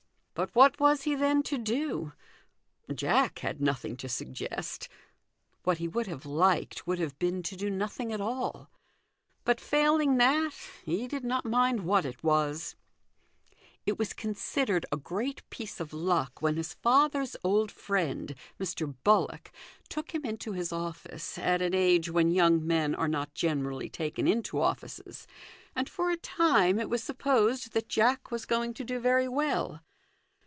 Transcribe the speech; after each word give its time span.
But 0.33 0.55
what 0.55 0.79
was 0.79 1.03
he, 1.03 1.13
then, 1.13 1.43
to 1.43 1.57
do? 1.59 2.13
Jack 2.91 3.39
had 3.39 3.61
nothing 3.61 3.95
to 3.97 4.09
suggest: 4.09 4.89
what 5.63 5.77
he 5.77 5.87
would 5.87 6.07
have 6.07 6.25
liked 6.25 6.87
would 6.87 6.97
have 6.97 7.19
been 7.19 7.43
to 7.43 7.55
do 7.55 7.69
nothing 7.69 8.11
at 8.11 8.21
all, 8.21 8.71
but, 9.43 9.61
failing 9.61 10.17
that, 10.17 10.55
he 10.83 11.07
did 11.07 11.23
not 11.23 11.45
mind 11.45 11.81
what 11.81 12.05
it 12.05 12.23
was. 12.23 12.75
It 13.85 13.97
278 13.99 14.09
THE 14.65 14.65
GOLDEN 14.65 14.73
RULE. 14.73 14.79
was 14.79 14.83
considered 14.83 14.85
a 14.91 15.03
great 15.03 15.49
piece 15.51 15.79
of 15.79 15.93
luck 15.93 16.41
when 16.41 16.55
his 16.55 16.73
father's 16.73 17.35
old 17.43 17.71
friend, 17.71 18.33
Mr. 18.59 18.95
Bullock, 19.03 19.51
took 19.89 20.15
him 20.15 20.25
into 20.25 20.53
his 20.53 20.73
office 20.73 21.37
at 21.37 21.61
an 21.61 21.75
age 21.75 22.09
when 22.09 22.31
young 22.31 22.65
men 22.65 22.95
are 22.95 23.09
not 23.09 23.35
generally 23.35 23.89
taken 23.89 24.27
into 24.27 24.59
offices, 24.59 25.27
and 25.75 25.87
for 25.87 26.09
a 26.09 26.17
time 26.17 26.79
it 26.79 26.89
was 26.89 27.03
supposed 27.03 27.73
that 27.73 27.89
Jack 27.89 28.31
was 28.31 28.47
going 28.47 28.73
to 28.73 28.83
do 28.83 28.97
very 28.97 29.27
well. 29.27 29.83